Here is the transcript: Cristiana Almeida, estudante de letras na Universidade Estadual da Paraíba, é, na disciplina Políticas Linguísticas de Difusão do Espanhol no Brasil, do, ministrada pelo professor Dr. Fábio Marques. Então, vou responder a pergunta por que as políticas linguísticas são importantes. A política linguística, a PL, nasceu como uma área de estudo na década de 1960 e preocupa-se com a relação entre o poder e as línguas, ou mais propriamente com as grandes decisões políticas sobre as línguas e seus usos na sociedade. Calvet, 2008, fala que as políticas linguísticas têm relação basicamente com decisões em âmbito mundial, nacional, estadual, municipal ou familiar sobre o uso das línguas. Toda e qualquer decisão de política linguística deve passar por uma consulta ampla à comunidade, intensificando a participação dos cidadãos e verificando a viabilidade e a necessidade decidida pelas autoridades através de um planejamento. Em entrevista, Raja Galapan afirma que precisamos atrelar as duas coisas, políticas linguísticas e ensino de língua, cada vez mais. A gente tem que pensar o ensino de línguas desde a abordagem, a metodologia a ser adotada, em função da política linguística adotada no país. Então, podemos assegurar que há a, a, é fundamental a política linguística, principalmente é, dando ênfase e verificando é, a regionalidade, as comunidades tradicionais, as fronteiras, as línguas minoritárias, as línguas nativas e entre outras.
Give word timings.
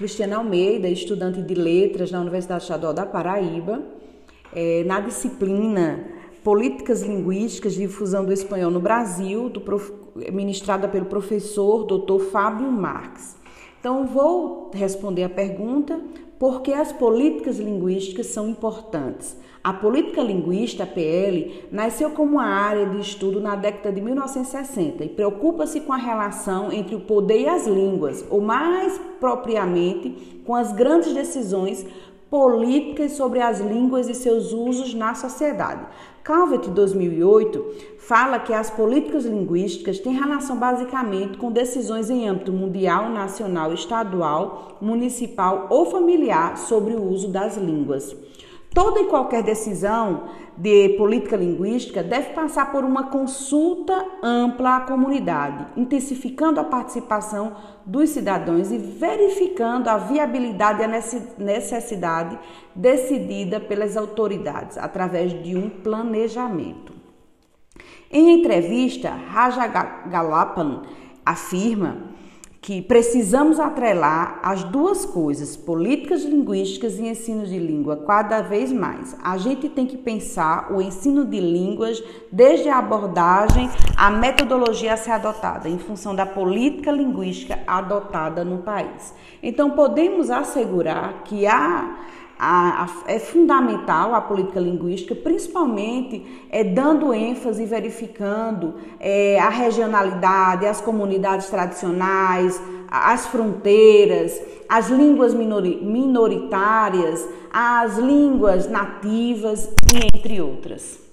Cristiana 0.00 0.38
Almeida, 0.38 0.88
estudante 0.88 1.42
de 1.42 1.54
letras 1.54 2.10
na 2.10 2.22
Universidade 2.22 2.62
Estadual 2.62 2.94
da 2.94 3.04
Paraíba, 3.04 3.82
é, 4.50 4.82
na 4.84 4.98
disciplina 4.98 6.02
Políticas 6.42 7.02
Linguísticas 7.02 7.74
de 7.74 7.80
Difusão 7.80 8.24
do 8.24 8.32
Espanhol 8.32 8.70
no 8.70 8.80
Brasil, 8.80 9.50
do, 9.50 9.62
ministrada 10.32 10.88
pelo 10.88 11.04
professor 11.04 11.84
Dr. 11.84 12.18
Fábio 12.32 12.72
Marques. 12.72 13.36
Então, 13.78 14.06
vou 14.06 14.70
responder 14.72 15.24
a 15.24 15.28
pergunta 15.28 16.00
por 16.40 16.62
que 16.62 16.72
as 16.72 16.90
políticas 16.90 17.58
linguísticas 17.58 18.28
são 18.28 18.48
importantes. 18.48 19.36
A 19.62 19.74
política 19.74 20.22
linguística, 20.22 20.84
a 20.84 20.86
PL, 20.86 21.66
nasceu 21.70 22.12
como 22.12 22.36
uma 22.36 22.46
área 22.46 22.86
de 22.86 22.98
estudo 22.98 23.42
na 23.42 23.54
década 23.54 23.92
de 23.92 24.00
1960 24.00 25.04
e 25.04 25.08
preocupa-se 25.10 25.82
com 25.82 25.92
a 25.92 25.98
relação 25.98 26.72
entre 26.72 26.94
o 26.94 27.00
poder 27.00 27.42
e 27.42 27.48
as 27.48 27.66
línguas, 27.66 28.24
ou 28.30 28.40
mais 28.40 28.98
propriamente 29.20 30.40
com 30.46 30.54
as 30.54 30.72
grandes 30.72 31.12
decisões 31.12 31.84
políticas 32.30 33.12
sobre 33.12 33.40
as 33.40 33.58
línguas 33.58 34.08
e 34.08 34.14
seus 34.14 34.52
usos 34.52 34.94
na 34.94 35.14
sociedade. 35.14 35.84
Calvet, 36.22 36.70
2008, 36.70 37.98
fala 37.98 38.38
que 38.38 38.52
as 38.52 38.70
políticas 38.70 39.24
linguísticas 39.24 39.98
têm 39.98 40.14
relação 40.14 40.56
basicamente 40.56 41.36
com 41.36 41.50
decisões 41.50 42.08
em 42.08 42.28
âmbito 42.28 42.52
mundial, 42.52 43.10
nacional, 43.10 43.72
estadual, 43.72 44.78
municipal 44.80 45.66
ou 45.70 45.86
familiar 45.86 46.56
sobre 46.56 46.94
o 46.94 47.02
uso 47.02 47.28
das 47.28 47.56
línguas. 47.56 48.14
Toda 48.72 49.00
e 49.00 49.06
qualquer 49.06 49.42
decisão 49.42 50.28
de 50.56 50.90
política 50.90 51.36
linguística 51.36 52.04
deve 52.04 52.34
passar 52.34 52.70
por 52.70 52.84
uma 52.84 53.04
consulta 53.04 54.06
ampla 54.22 54.76
à 54.76 54.80
comunidade, 54.82 55.66
intensificando 55.76 56.60
a 56.60 56.64
participação 56.64 57.56
dos 57.84 58.10
cidadãos 58.10 58.70
e 58.70 58.78
verificando 58.78 59.88
a 59.88 59.96
viabilidade 59.96 60.82
e 60.82 60.84
a 60.84 61.02
necessidade 61.38 62.38
decidida 62.74 63.58
pelas 63.58 63.96
autoridades 63.96 64.78
através 64.78 65.32
de 65.42 65.56
um 65.56 65.68
planejamento. 65.68 66.92
Em 68.08 68.38
entrevista, 68.38 69.10
Raja 69.10 69.66
Galapan 69.66 70.82
afirma 71.24 72.10
que 72.60 72.82
precisamos 72.82 73.58
atrelar 73.58 74.38
as 74.42 74.62
duas 74.64 75.06
coisas, 75.06 75.56
políticas 75.56 76.24
linguísticas 76.24 76.98
e 76.98 77.08
ensino 77.08 77.46
de 77.46 77.58
língua, 77.58 78.04
cada 78.06 78.42
vez 78.42 78.70
mais. 78.70 79.16
A 79.22 79.38
gente 79.38 79.66
tem 79.68 79.86
que 79.86 79.96
pensar 79.96 80.70
o 80.70 80.82
ensino 80.82 81.24
de 81.24 81.40
línguas 81.40 82.02
desde 82.30 82.68
a 82.68 82.76
abordagem, 82.76 83.70
a 83.96 84.10
metodologia 84.10 84.92
a 84.92 84.96
ser 84.98 85.12
adotada, 85.12 85.70
em 85.70 85.78
função 85.78 86.14
da 86.14 86.26
política 86.26 86.92
linguística 86.92 87.58
adotada 87.66 88.44
no 88.44 88.58
país. 88.58 89.14
Então, 89.42 89.70
podemos 89.70 90.30
assegurar 90.30 91.22
que 91.24 91.46
há 91.46 91.96
a, 92.42 92.84
a, 92.84 93.12
é 93.12 93.18
fundamental 93.18 94.14
a 94.14 94.20
política 94.22 94.58
linguística, 94.58 95.14
principalmente 95.14 96.46
é, 96.48 96.64
dando 96.64 97.12
ênfase 97.12 97.64
e 97.64 97.66
verificando 97.66 98.76
é, 98.98 99.38
a 99.38 99.50
regionalidade, 99.50 100.64
as 100.64 100.80
comunidades 100.80 101.50
tradicionais, 101.50 102.58
as 102.90 103.26
fronteiras, 103.26 104.40
as 104.66 104.88
línguas 104.88 105.34
minoritárias, 105.34 107.28
as 107.52 107.98
línguas 107.98 108.70
nativas 108.70 109.70
e 109.92 110.16
entre 110.16 110.40
outras. 110.40 111.09